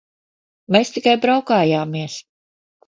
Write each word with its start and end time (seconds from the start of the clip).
Mēs 0.77 0.93
tikai 0.95 1.15
braukājāmies. 1.27 2.21